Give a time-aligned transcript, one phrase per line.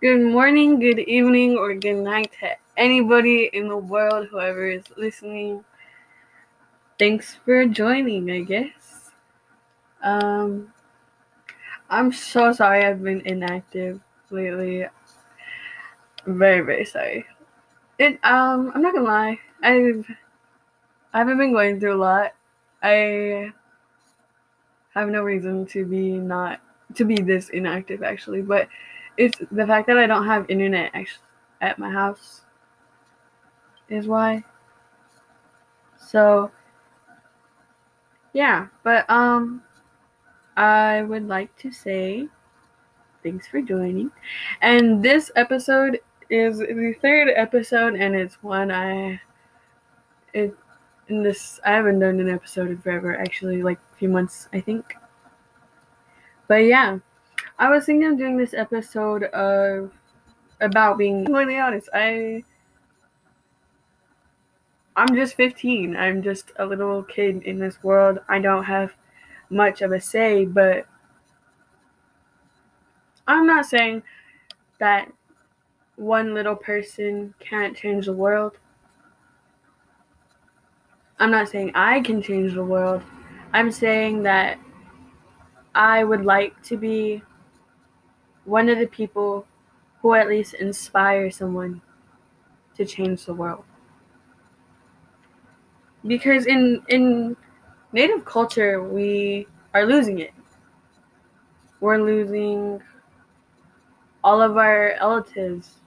[0.00, 5.62] Good morning, good evening, or good night to anybody in the world, whoever is listening.
[6.98, 9.10] Thanks for joining, I guess.
[10.02, 10.72] Um,
[11.90, 14.00] I'm so sorry I've been inactive
[14.30, 14.86] lately.
[16.24, 17.26] Very, very sorry.
[17.98, 20.06] It um I'm not gonna lie, I've
[21.12, 22.32] I haven't been going through a lot.
[22.82, 23.52] I
[24.94, 26.60] have no reason to be not
[26.94, 28.66] to be this inactive actually, but
[29.20, 30.90] it's the fact that I don't have internet
[31.60, 32.40] at my house
[33.90, 34.42] is why.
[35.98, 36.50] So
[38.32, 39.62] yeah, but um
[40.56, 42.28] I would like to say
[43.22, 44.10] thanks for joining.
[44.62, 49.20] And this episode is the third episode and it's one I
[50.32, 50.56] it
[51.08, 54.60] in this I haven't done an episode in forever actually like a few months I
[54.60, 54.96] think.
[56.48, 57.00] But yeah.
[57.60, 59.90] I was thinking of doing this episode of
[60.62, 61.90] about being completely honest.
[61.92, 62.42] I
[64.96, 65.94] I'm just 15.
[65.94, 68.18] I'm just a little kid in this world.
[68.30, 68.94] I don't have
[69.50, 70.86] much of a say, but
[73.28, 74.04] I'm not saying
[74.78, 75.12] that
[75.96, 78.56] one little person can't change the world.
[81.18, 83.02] I'm not saying I can change the world.
[83.52, 84.58] I'm saying that
[85.74, 87.22] I would like to be
[88.44, 89.46] one of the people
[90.00, 91.82] who at least inspire someone
[92.76, 93.64] to change the world.
[96.06, 97.36] Because in in
[97.92, 100.32] native culture we are losing it.
[101.80, 102.82] We're losing
[104.22, 105.80] all of our relatives,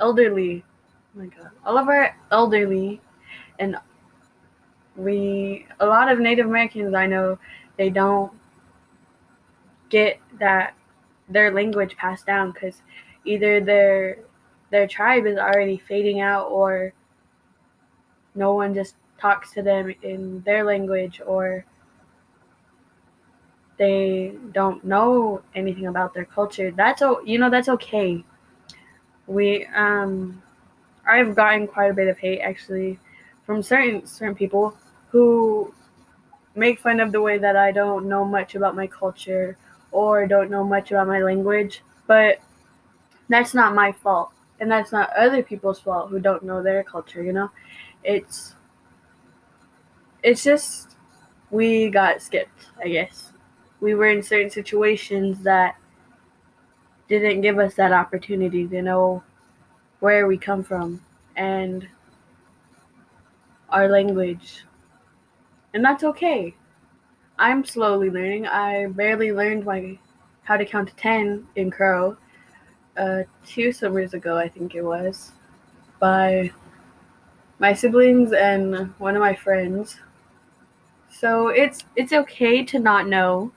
[0.00, 0.64] elderly,
[1.14, 3.00] oh my god, all of our elderly
[3.58, 3.76] and
[4.96, 7.38] we a lot of Native Americans I know
[7.76, 8.32] they don't
[9.88, 10.74] get that
[11.32, 12.82] their language passed down because
[13.24, 14.18] either their
[14.70, 16.92] their tribe is already fading out or
[18.34, 21.64] no one just talks to them in their language or
[23.78, 26.70] they don't know anything about their culture.
[26.70, 28.24] That's oh you know that's okay.
[29.26, 30.42] We um
[31.06, 32.98] i've gotten quite a bit of hate actually
[33.46, 34.76] from certain certain people
[35.10, 35.72] who
[36.56, 39.56] make fun of the way that i don't know much about my culture
[39.92, 42.40] or don't know much about my language, but
[43.28, 44.30] that's not my fault.
[44.60, 47.50] And that's not other people's fault who don't know their culture, you know?
[48.04, 48.54] It's
[50.22, 50.96] it's just
[51.50, 53.32] we got skipped, I guess.
[53.80, 55.76] We were in certain situations that
[57.08, 59.22] didn't give us that opportunity to know
[60.00, 61.04] where we come from
[61.36, 61.86] and
[63.68, 64.64] our language.
[65.74, 66.54] And that's okay.
[67.42, 68.46] I'm slowly learning.
[68.46, 69.98] I barely learned my
[70.44, 72.16] how to count to ten in Crow
[72.96, 75.32] uh, two summers ago, I think it was,
[75.98, 76.52] by
[77.58, 79.98] my siblings and one of my friends.
[81.10, 83.52] So it's it's okay to not know,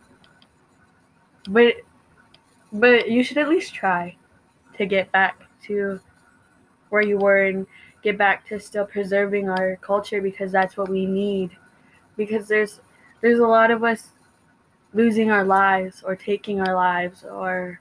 [1.49, 1.75] but
[2.73, 4.15] but you should at least try
[4.77, 5.99] to get back to
[6.89, 7.67] where you were and
[8.01, 11.51] get back to still preserving our culture because that's what we need.
[12.17, 12.81] Because there's
[13.21, 14.09] there's a lot of us
[14.93, 17.79] losing our lives or taking our lives or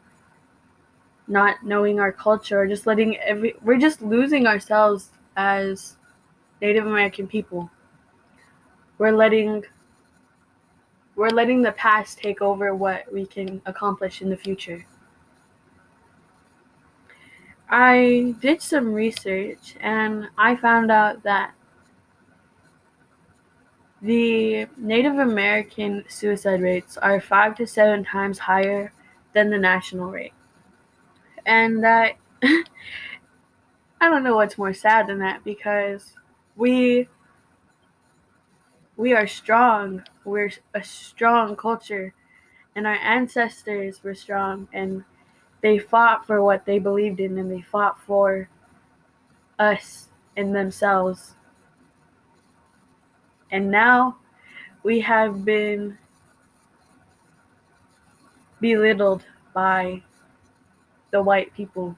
[1.27, 5.97] not knowing our culture or just letting every we're just losing ourselves as
[6.61, 7.71] Native American people.
[8.99, 9.65] We're letting
[11.17, 14.85] we're letting the past take over what we can accomplish in the future.
[17.71, 21.55] I did some research and I found out that
[24.05, 28.93] the Native American suicide rates are five to seven times higher
[29.33, 30.35] than the national rate.
[31.47, 32.65] And that, I
[34.03, 36.13] don't know what's more sad than that because
[36.55, 37.09] we
[38.97, 40.03] we are strong.
[40.25, 42.13] We're a strong culture
[42.77, 45.03] and our ancestors were strong and
[45.63, 48.51] they fought for what they believed in and they fought for
[49.59, 51.37] us and themselves
[53.55, 54.17] and now
[54.83, 55.97] we have been
[58.61, 59.25] belittled
[59.55, 60.03] by
[61.13, 61.97] the white people.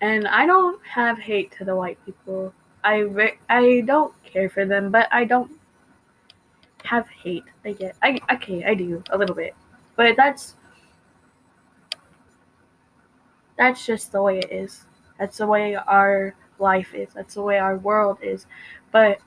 [0.00, 2.54] And I don't have hate to the white people.
[2.84, 5.50] I re- I don't care for them, but I don't
[6.84, 7.44] have hate.
[7.64, 9.56] I get I okay, I do a little bit.
[9.96, 10.54] But that's
[13.58, 14.84] that's just the way it is.
[15.18, 17.12] That's the way our life is.
[17.12, 18.46] That's the way our world is.
[18.92, 19.18] But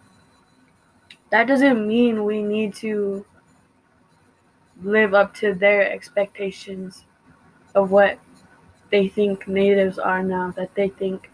[1.32, 3.26] that doesn't mean we need to
[4.84, 7.06] live up to their expectations
[7.74, 8.20] of what
[8.92, 11.30] they think natives are now, that they think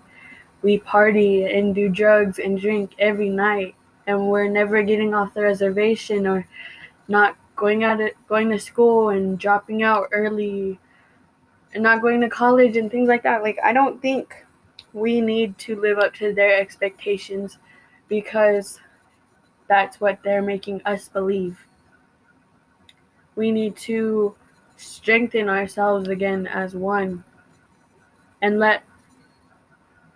[0.61, 3.75] we party and do drugs and drink every night
[4.07, 6.47] and we're never getting off the reservation or
[7.07, 10.79] not going out it going to school and dropping out early
[11.73, 13.44] and not going to college and things like that.
[13.44, 14.45] Like I don't think
[14.94, 17.57] we need to live up to their expectations
[18.07, 18.79] because
[19.71, 21.57] that's what they're making us believe.
[23.38, 24.35] We need to
[24.75, 27.23] strengthen ourselves again as one
[28.41, 28.83] and let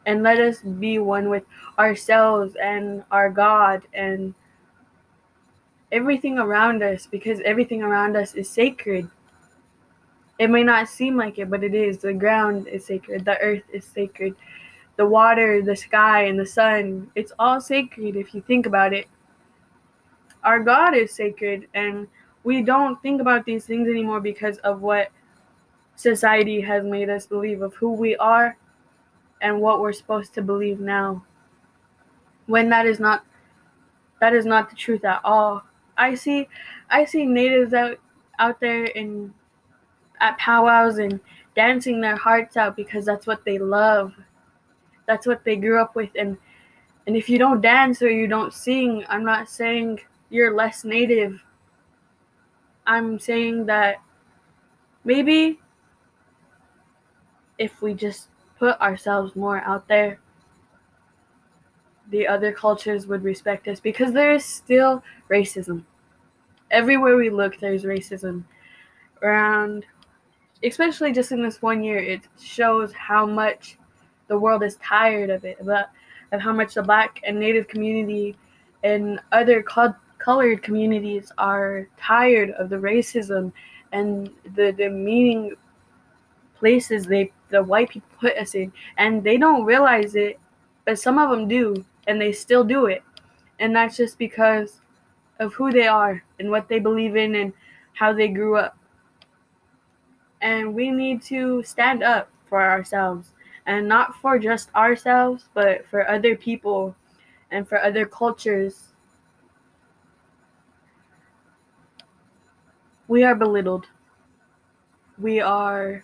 [0.06, 1.44] and let us be one with
[1.80, 4.34] ourselves and our God and
[5.90, 9.10] everything around us because everything around us is sacred.
[10.38, 12.00] It may not seem like it, but it is.
[12.00, 14.36] The ground is sacred, the earth is sacred,
[14.98, 17.10] the water, the sky, and the sun.
[17.16, 19.08] It's all sacred if you think about it.
[20.46, 22.08] Our God is sacred, and
[22.44, 25.10] we don't think about these things anymore because of what
[25.96, 28.56] society has made us believe of who we are
[29.42, 31.24] and what we're supposed to believe now.
[32.46, 33.26] When that is not
[34.22, 35.64] that is not the truth at all.
[35.98, 36.48] I see
[36.90, 37.98] i see natives out
[38.40, 39.34] out there in
[40.22, 41.20] at powwows and
[41.56, 44.14] dancing their hearts out because that's what they love.
[45.08, 46.12] That's what they grew up with.
[46.16, 46.38] And
[47.08, 50.00] and if you don't dance or you don't sing i'm not saying
[50.30, 51.44] you're less native
[52.86, 53.98] i'm saying that
[55.04, 55.60] maybe
[57.58, 58.28] if we just
[58.60, 60.20] put ourselves more out there,
[62.10, 65.84] the other cultures would respect us because there is still racism.
[66.72, 68.44] Everywhere we look, there's racism.
[69.22, 69.86] Around,
[70.64, 73.78] especially just in this one year, it shows how much
[74.28, 75.88] the world is tired of it, about
[76.32, 78.36] of how much the black and native community
[78.84, 79.62] and other
[80.26, 83.54] colored communities are tired of the racism
[83.92, 85.54] and the demeaning
[86.58, 88.74] places they the white people put us in.
[88.98, 90.40] And they don't realize it
[90.84, 93.04] but some of them do and they still do it.
[93.60, 94.82] And that's just because
[95.40, 97.54] of who they are and what they believe in and
[97.94, 98.76] how they grew up.
[100.42, 103.30] And we need to stand up for ourselves.
[103.68, 106.96] And not for just ourselves but for other people
[107.52, 108.95] and for other cultures
[113.08, 113.88] we are belittled.
[115.18, 116.04] We are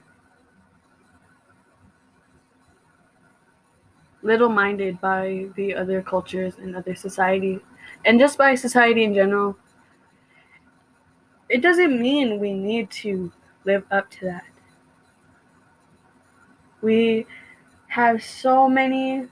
[4.24, 7.60] little minded by the other cultures and other society
[8.06, 9.58] and just by society in general.
[11.50, 13.32] It doesn't mean we need to
[13.64, 14.46] live up to that.
[16.82, 17.28] We
[17.88, 19.28] have so many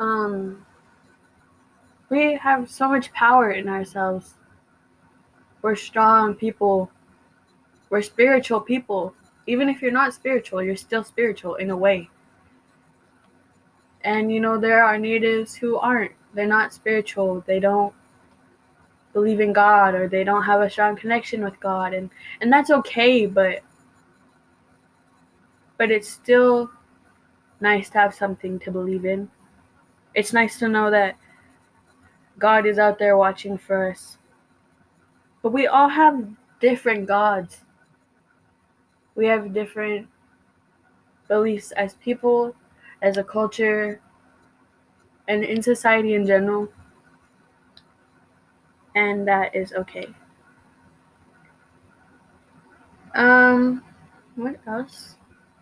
[0.00, 0.64] um
[2.10, 4.34] we have so much power in ourselves
[5.62, 6.90] we're strong people
[7.90, 9.14] we're spiritual people
[9.46, 12.08] even if you're not spiritual you're still spiritual in a way
[14.02, 16.12] and you know, there are natives who aren't.
[16.34, 17.42] They're not spiritual.
[17.46, 17.92] They don't
[19.12, 22.10] believe in God or they don't have a strong connection with God and
[22.40, 23.60] and that's okay, but
[25.76, 26.70] but it's still
[27.60, 29.28] nice to have something to believe in.
[30.14, 31.16] It's nice to know that
[32.38, 34.16] God is out there watching for us.
[35.42, 36.28] But we all have
[36.60, 37.62] different gods.
[39.14, 40.08] We have different
[41.28, 42.54] beliefs as people
[43.02, 44.00] as a culture
[45.28, 46.68] and in society in general.
[48.94, 50.08] And that is okay.
[53.14, 53.82] Um,
[54.34, 55.16] what else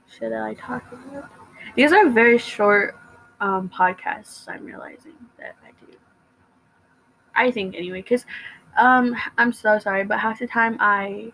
[0.09, 1.31] should I talk about?
[1.76, 2.97] These are very short
[3.41, 5.97] um, podcasts, I'm realizing that I do.
[7.35, 8.25] I think anyway, because
[8.78, 11.32] um, I'm so sorry, but half the time I,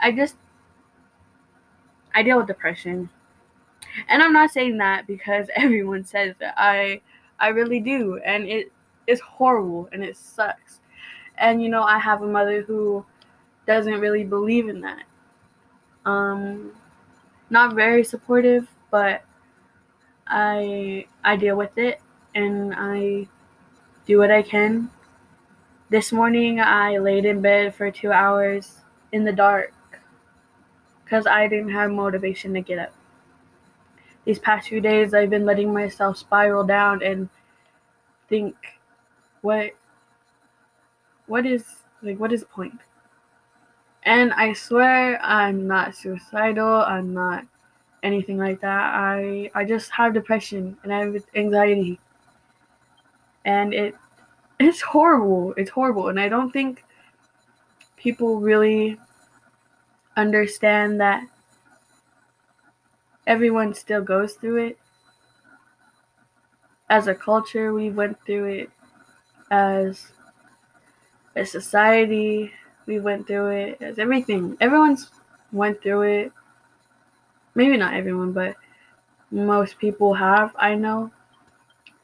[0.00, 0.36] I just,
[2.14, 3.08] I deal with depression
[4.08, 6.54] and I'm not saying that because everyone says that.
[6.56, 7.00] I
[7.38, 8.72] I really do, and it
[9.06, 10.80] is horrible and it sucks.
[11.38, 13.04] And you know, I have a mother who
[13.66, 15.04] doesn't really believe in that.
[16.04, 16.72] Um
[17.50, 19.22] not very supportive, but
[20.26, 22.00] I I deal with it
[22.34, 23.26] and I
[24.06, 24.90] do what I can.
[25.90, 29.72] This morning I laid in bed for 2 hours in the dark
[31.04, 32.92] cuz I didn't have motivation to get up
[34.24, 37.28] these past few days I've been letting myself spiral down and
[38.28, 38.54] think
[39.40, 39.72] what
[41.26, 41.64] what is
[42.02, 42.78] like what is the point?
[44.04, 47.44] And I swear I'm not suicidal, I'm not
[48.04, 48.94] anything like that.
[48.94, 51.98] I I just have depression and I have anxiety.
[53.44, 53.96] And it
[54.60, 55.54] it's horrible.
[55.56, 56.84] It's horrible and I don't think
[57.96, 58.98] people really
[60.16, 61.24] understand that
[63.26, 64.78] everyone still goes through it.
[66.88, 68.70] As a culture, we went through it.
[69.50, 70.12] As
[71.36, 72.52] a society,
[72.86, 73.82] we went through it.
[73.82, 75.10] As everything, everyone's
[75.52, 76.32] went through it.
[77.54, 78.56] Maybe not everyone, but
[79.30, 81.10] most people have, I know.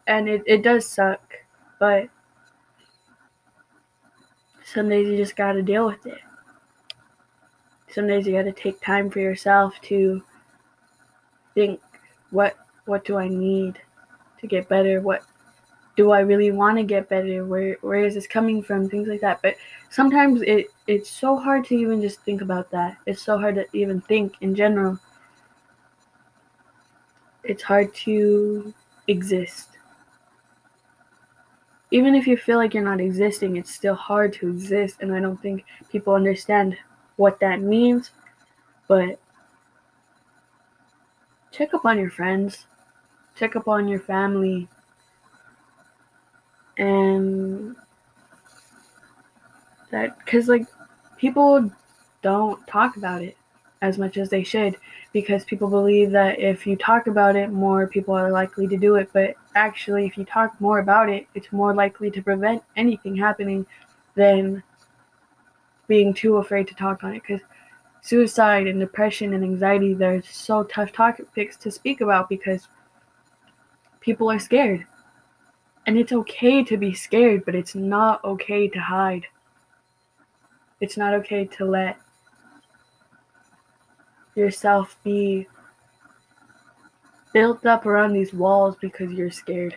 [0.06, 1.20] And it, it does suck,
[1.78, 2.08] but
[4.66, 6.18] some days you just gotta deal with it.
[7.88, 10.22] Some days you gotta take time for yourself to
[11.54, 11.80] think
[12.30, 13.80] what what do I need
[14.40, 15.00] to get better?
[15.00, 15.22] What
[15.96, 17.44] do I really want to get better?
[17.44, 18.90] Where where is this coming from?
[18.90, 19.40] Things like that.
[19.40, 19.54] But
[19.90, 22.98] sometimes it it's so hard to even just think about that.
[23.06, 24.98] It's so hard to even think in general.
[27.44, 28.74] It's hard to
[29.06, 29.75] exist.
[31.90, 35.20] Even if you feel like you're not existing, it's still hard to exist and I
[35.20, 36.76] don't think people understand
[37.16, 38.10] what that means.
[38.88, 39.20] But
[41.52, 42.66] check up on your friends,
[43.36, 44.68] check up on your family,
[46.78, 47.76] and
[49.90, 50.66] that because like
[51.16, 51.70] people
[52.22, 53.36] don't talk about it
[53.82, 54.76] as much as they should
[55.12, 58.96] because people believe that if you talk about it more people are likely to do
[58.96, 63.16] it but actually if you talk more about it it's more likely to prevent anything
[63.16, 63.66] happening
[64.14, 64.62] than
[65.88, 67.40] being too afraid to talk on it because
[68.06, 72.68] suicide and depression and anxiety, they're so tough topics to speak about because
[74.00, 74.86] people are scared.
[75.86, 79.26] And it's okay to be scared, but it's not okay to hide.
[80.80, 81.98] It's not okay to let
[84.36, 85.48] yourself be
[87.36, 89.76] built up around these walls because you're scared.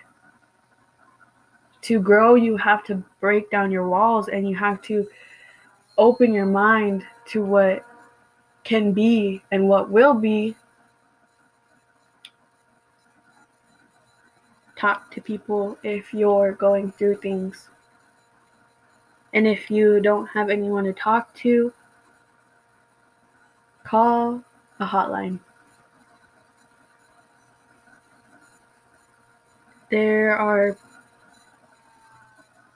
[1.82, 5.06] To grow, you have to break down your walls and you have to
[5.98, 7.86] open your mind to what
[8.64, 10.56] can be and what will be.
[14.78, 17.68] Talk to people if you're going through things.
[19.34, 21.74] And if you don't have anyone to talk to,
[23.84, 24.46] call
[24.80, 25.42] a hotline.
[29.90, 30.78] There are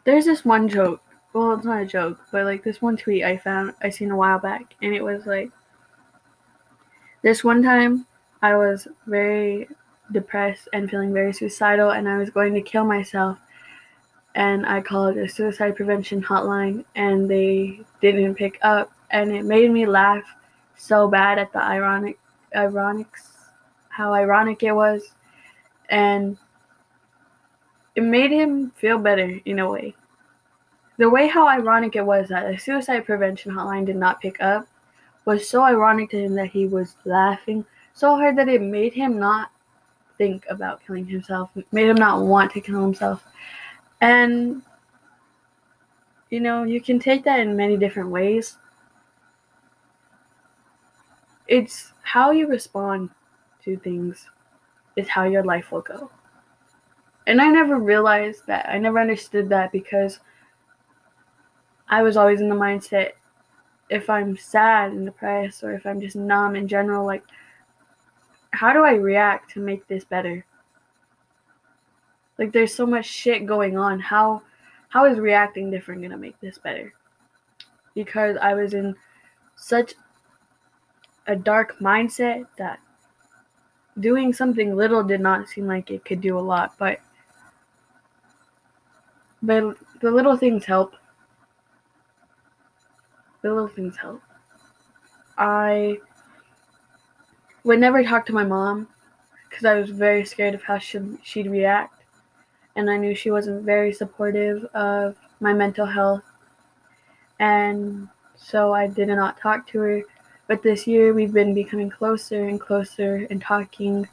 [0.05, 1.01] there's this one joke.
[1.33, 4.17] Well, it's not a joke, but like this one tweet I found I seen a
[4.17, 5.51] while back and it was like
[7.23, 8.05] this one time,
[8.41, 9.69] I was very
[10.11, 13.37] depressed and feeling very suicidal, and I was going to kill myself.
[14.35, 19.71] And I called a suicide prevention hotline, and they didn't pick up, and it made
[19.71, 20.23] me laugh
[20.75, 22.19] so bad at the ironic,
[22.53, 23.31] ironics,
[23.87, 25.13] how ironic it was,
[25.89, 26.37] and
[27.95, 29.95] it made him feel better in a way.
[30.97, 34.67] The way how ironic it was that the suicide prevention hotline did not pick up
[35.25, 39.19] was so ironic to him that he was laughing so hard that it made him
[39.19, 39.51] not
[40.17, 43.23] think about killing himself, made him not want to kill himself.
[44.01, 44.61] And,
[46.29, 48.57] you know, you can take that in many different ways.
[51.47, 53.09] It's how you respond
[53.63, 54.29] to things,
[54.95, 56.09] is how your life will go.
[57.25, 58.67] And I never realized that.
[58.67, 60.19] I never understood that because
[61.87, 63.13] I was always in the mindset
[63.89, 67.23] if I'm sad and depressed or if I'm just numb in general, like,
[68.51, 70.45] how do I react to make this better?
[72.37, 73.99] Like, there's so much shit going on.
[73.99, 74.41] How,
[74.89, 76.93] how is reacting different gonna make this better?
[77.93, 78.95] Because I was in
[79.55, 79.93] such
[81.27, 82.79] a dark mindset that
[83.99, 86.99] doing something little did not seem like it could do a lot, but
[89.43, 90.95] but the little things help
[93.43, 94.21] the little things help.
[95.37, 95.99] I
[97.63, 98.87] would never talk to my mom
[99.47, 102.03] because I was very scared of how she, she'd react.
[102.75, 106.23] And I knew she wasn't very supportive of my mental health.
[107.39, 110.01] And so I did not talk to her.
[110.47, 114.07] But this year we've been becoming closer and closer and talking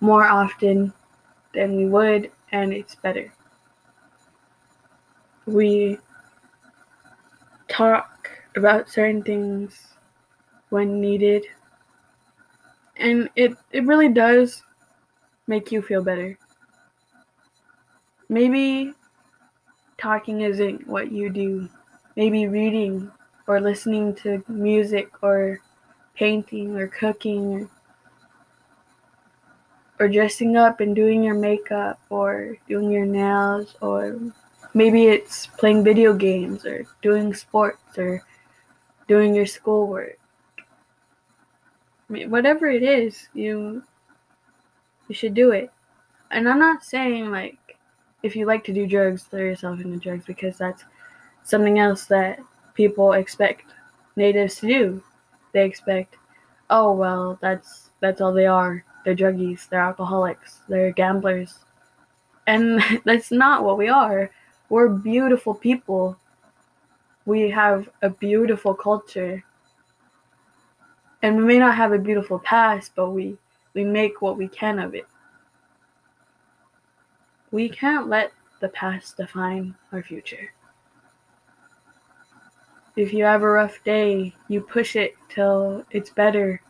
[0.00, 0.92] more often
[1.52, 3.32] than we would, and it's better.
[5.46, 5.98] We
[7.68, 9.94] talk about certain things
[10.70, 11.46] when needed.
[12.96, 14.62] And it, it really does
[15.46, 16.38] make you feel better.
[18.28, 18.92] Maybe
[19.98, 21.68] talking isn't what you do.
[22.16, 23.10] Maybe reading
[23.46, 25.60] or listening to music or
[26.14, 27.68] painting or cooking
[29.98, 34.18] or dressing up and doing your makeup or doing your nails or
[34.74, 38.22] maybe it's playing video games or doing sports or
[39.08, 40.18] doing your schoolwork.
[42.08, 43.82] whatever it is, you
[45.08, 45.70] you should do it.
[46.30, 47.58] And I'm not saying like
[48.22, 50.84] if you like to do drugs, throw yourself into drugs because that's
[51.42, 52.38] something else that
[52.74, 53.64] people expect
[54.16, 55.02] natives to do.
[55.52, 56.16] They expect,
[56.68, 58.84] oh well, that's that's all they are.
[59.04, 61.58] They're druggies, they're alcoholics, they're gamblers.
[62.46, 64.30] And that's not what we are.
[64.70, 66.16] We're beautiful people.
[67.26, 69.44] We have a beautiful culture.
[71.22, 73.36] And we may not have a beautiful past, but we,
[73.74, 75.06] we make what we can of it.
[77.50, 80.52] We can't let the past define our future.
[82.94, 86.62] If you have a rough day, you push it till it's better.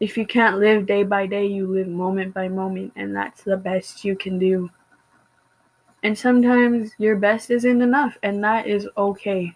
[0.00, 3.56] If you can't live day by day, you live moment by moment, and that's the
[3.56, 4.70] best you can do.
[6.02, 9.54] And sometimes your best isn't enough, and that is okay.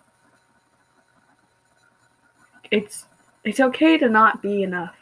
[2.70, 3.06] It's
[3.44, 4.94] it's okay to not be enough.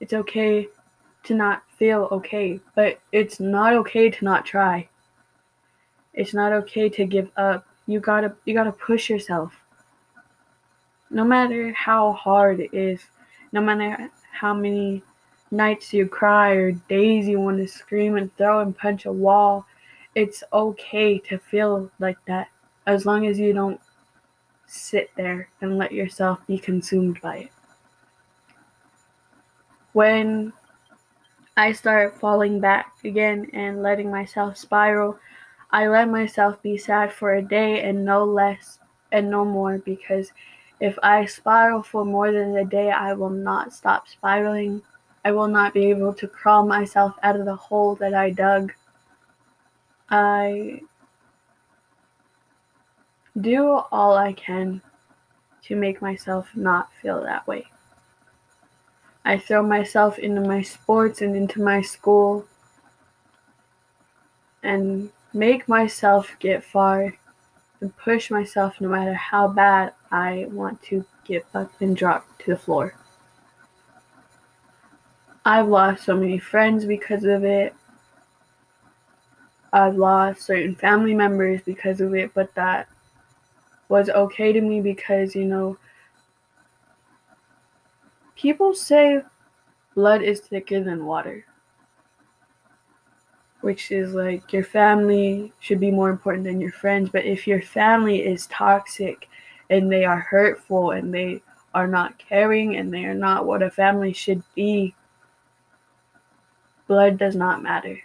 [0.00, 0.68] It's okay
[1.24, 4.88] to not feel okay, but it's not okay to not try.
[6.14, 7.66] It's not okay to give up.
[7.86, 9.54] You gotta you gotta push yourself.
[11.10, 13.00] No matter how hard it is,
[13.52, 15.02] no matter how many
[15.50, 19.66] nights you cry or days you want to scream and throw and punch a wall,
[20.18, 22.48] it's okay to feel like that
[22.86, 23.80] as long as you don't
[24.66, 27.52] sit there and let yourself be consumed by it.
[29.92, 30.52] When
[31.58, 35.18] I start falling back again and letting myself spiral.
[35.72, 38.78] I let myself be sad for a day and no less
[39.10, 40.30] and no more because
[40.78, 44.82] if I spiral for more than a day, I will not stop spiraling.
[45.24, 48.72] I will not be able to crawl myself out of the hole that I dug.
[50.10, 50.80] I
[53.40, 54.82] do all I can
[55.64, 57.66] to make myself not feel that way.
[59.24, 62.46] I throw myself into my sports and into my school
[64.62, 67.12] and make myself get far
[67.80, 72.52] and push myself no matter how bad I want to get up and drop to
[72.52, 72.94] the floor.
[75.44, 77.74] I've lost so many friends because of it.
[79.72, 82.88] I've lost certain family members because of it, but that
[83.88, 85.78] was okay to me because, you know,
[88.38, 89.20] People say
[89.96, 91.44] blood is thicker than water,
[93.62, 97.10] which is like your family should be more important than your friends.
[97.10, 99.28] But if your family is toxic
[99.70, 101.42] and they are hurtful and they
[101.74, 104.94] are not caring and they are not what a family should be,
[106.86, 107.98] blood does not matter.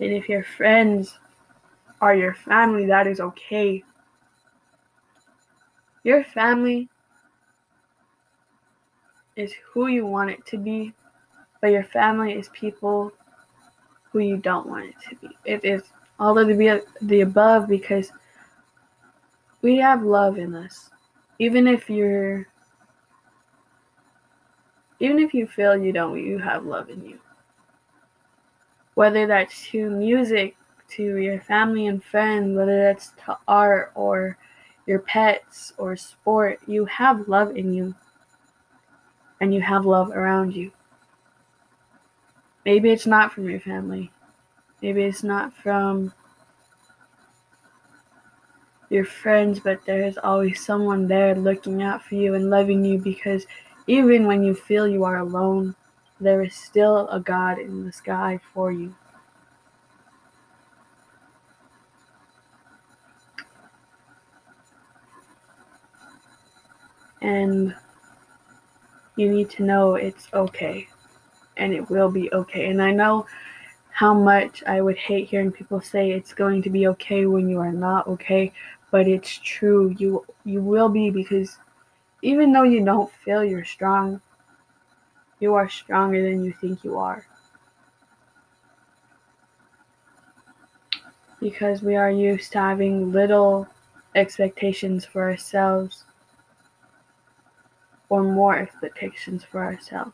[0.00, 1.18] And if your friends
[2.00, 3.82] are your family, that is okay.
[6.04, 6.88] Your family
[9.36, 10.92] is who you want it to be,
[11.60, 13.12] but your family is people
[14.10, 15.36] who you don't want it to be.
[15.44, 15.82] It is
[16.18, 18.12] all of the, the above because
[19.62, 20.90] we have love in us.
[21.38, 22.46] Even if you're
[25.00, 27.18] even if you feel you don't, you have love in you.
[28.98, 30.56] Whether that's to music,
[30.96, 34.36] to your family and friends, whether that's to art or
[34.86, 37.94] your pets or sport, you have love in you
[39.40, 40.72] and you have love around you.
[42.64, 44.10] Maybe it's not from your family.
[44.82, 46.12] Maybe it's not from
[48.90, 52.98] your friends, but there is always someone there looking out for you and loving you
[52.98, 53.46] because
[53.86, 55.76] even when you feel you are alone,
[56.20, 58.94] there is still a God in the sky for you.
[67.20, 67.74] And
[69.16, 70.88] you need to know it's okay
[71.56, 72.70] and it will be okay.
[72.70, 73.26] And I know
[73.90, 77.58] how much I would hate hearing people say it's going to be okay when you
[77.58, 78.52] are not okay,
[78.92, 79.94] but it's true.
[79.98, 81.58] You you will be because
[82.22, 84.20] even though you don't feel you're strong,
[85.40, 87.26] you are stronger than you think you are.
[91.40, 93.68] Because we are used to having little
[94.14, 96.04] expectations for ourselves
[98.08, 100.12] or more expectations for ourselves.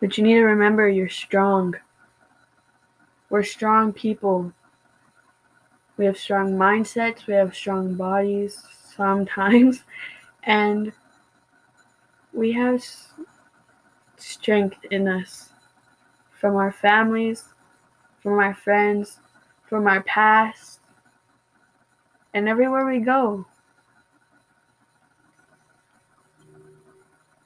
[0.00, 1.74] But you need to remember you're strong.
[3.28, 4.52] We're strong people.
[5.96, 8.64] We have strong mindsets, we have strong bodies
[8.96, 9.84] sometimes,
[10.44, 10.92] and
[12.32, 12.84] we have
[14.16, 15.50] strength in us
[16.38, 17.44] from our families,
[18.22, 19.18] from our friends,
[19.68, 20.80] from our past,
[22.34, 23.44] and everywhere we go.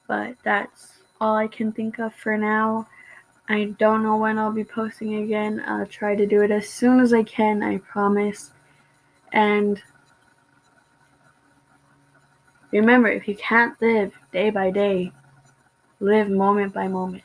[0.07, 2.87] But that's all I can think of for now.
[3.47, 5.63] I don't know when I'll be posting again.
[5.67, 8.51] I'll try to do it as soon as I can, I promise.
[9.33, 9.81] And
[12.81, 15.11] remember, if you can't live day by day,
[15.99, 17.23] live moment by moment.